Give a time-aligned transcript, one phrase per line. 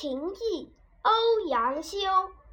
[0.00, 0.44] 亭记》
[1.02, 1.98] 欧阳修。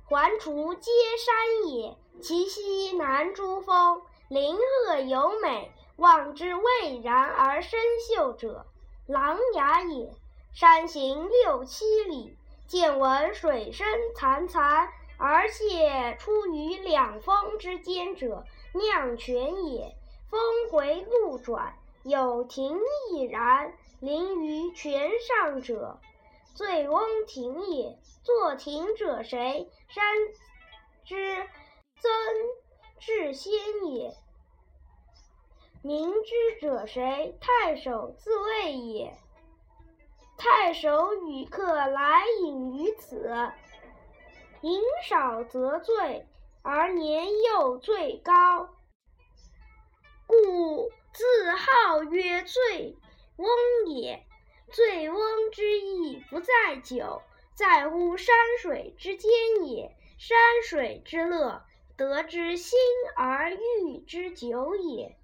[0.06, 4.58] 环滁皆山也，其西南诸峰，林
[4.88, 5.72] 壑尤美。
[5.98, 8.66] 望之蔚然而深秀者，
[9.06, 10.12] 琅琊也。
[10.54, 12.36] 山行六七里，
[12.66, 14.88] 见闻水声潺潺
[15.20, 19.96] 而泻出于两峰之间者，酿泉也。
[20.32, 20.42] 峰
[20.72, 22.80] 回路转，有亭
[23.12, 26.00] 翼然，临于泉上者，
[26.56, 28.00] 醉翁亭也。
[28.24, 29.70] 作亭者谁？
[29.88, 30.04] 山
[31.04, 31.48] 之
[32.00, 32.12] 曾
[32.98, 33.54] 至仙
[33.86, 34.16] 也。
[35.84, 37.38] 名之者谁？
[37.40, 39.16] 太守自谓也。
[40.38, 43.52] 太守与客来饮于此，
[44.62, 46.26] 饮少则醉，
[46.62, 48.70] 而年幼最高，
[50.26, 50.36] 故
[51.14, 52.98] 自号曰醉
[53.38, 53.48] 翁
[53.88, 54.26] 也。
[54.72, 57.22] 醉翁之意不在酒，
[57.56, 59.32] 在乎山水之间
[59.66, 59.96] 也。
[60.18, 61.64] 山水之乐，
[61.98, 62.80] 得之心
[63.18, 65.18] 而寓之酒也。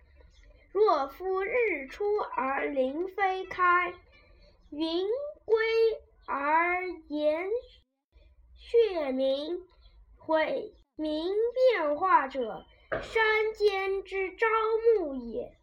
[0.74, 3.94] 若夫日出而林霏开，
[4.70, 5.08] 云
[5.46, 5.58] 归
[6.28, 7.50] 而岩
[8.56, 9.68] 穴明，
[10.18, 11.26] 晦明
[11.74, 12.66] 变化者，
[13.02, 14.46] 山间之朝
[15.00, 15.58] 暮也。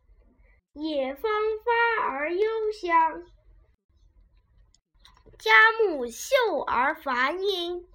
[0.72, 1.30] 野芳
[1.64, 3.22] 发而幽香，
[5.38, 7.88] 佳木秀而繁阴，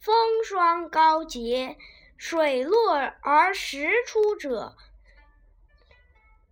[0.00, 1.76] 风霜高洁，
[2.16, 4.76] 水落而石出者。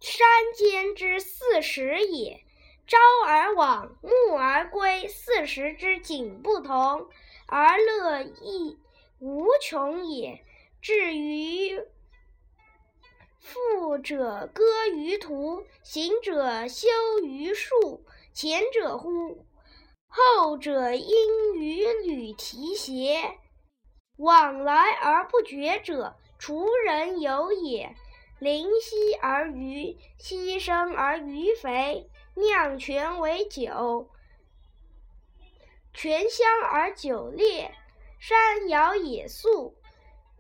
[0.01, 2.45] 山间之四时也，
[2.87, 7.09] 朝而往，暮而归，四时之景不同，
[7.47, 8.79] 而乐亦
[9.19, 10.45] 无穷也。
[10.81, 11.83] 至于
[13.41, 16.87] 富者歌于途，行者休
[17.25, 19.45] 于树，前者呼，
[20.09, 23.39] 后者因与履提携。
[24.17, 27.95] 往来而不绝者，滁人游也。
[28.41, 34.09] 临溪而渔，溪深而鱼肥，酿泉为酒，
[35.93, 37.71] 泉香而酒冽。
[38.19, 39.77] 山肴野宿，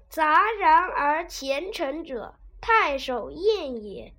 [0.09, 4.12] 杂然而前陈者，太守宴也。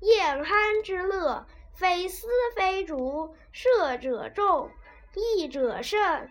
[0.00, 4.70] 宴酣之乐，非丝非竹，射者众，
[5.16, 6.28] 弈者胜，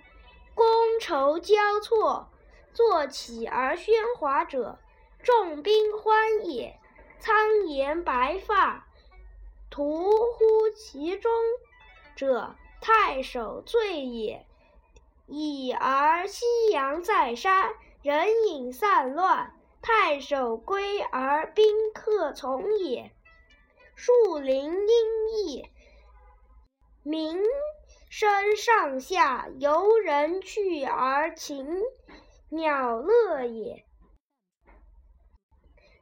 [0.56, 2.29] 觥筹交错，
[2.72, 4.79] 坐起而喧哗者，
[5.23, 6.79] 众宾欢也。
[7.19, 8.88] 苍颜白发，
[9.72, 11.31] 徒呼其中
[12.16, 14.45] 者，太守醉也。
[15.25, 23.12] 已而夕阳在山，人影散乱，太守归而宾客从也。
[23.95, 24.81] 树林阴
[25.47, 25.66] 翳，
[27.01, 27.41] 鸣
[28.18, 31.68] 身上下，游人去而禽
[32.48, 33.84] 鸟乐也。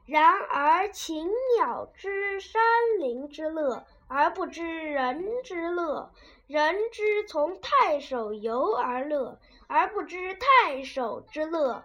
[0.06, 2.62] 然而禽鸟知山
[3.00, 6.12] 林之乐，而不知人之乐；
[6.46, 11.82] 人之从太守游而乐，而不知太守之乐，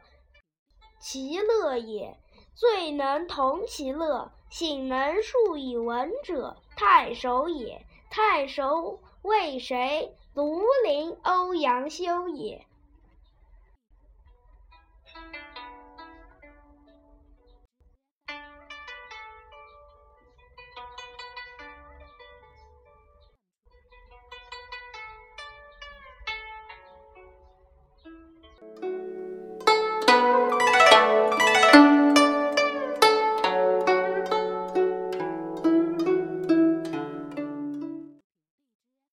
[1.02, 2.16] 其乐也。
[2.54, 7.84] 最能同其乐，醒能述以文者，太守也。
[8.12, 10.14] 太守为谁？
[10.34, 12.66] 庐陵欧阳修也。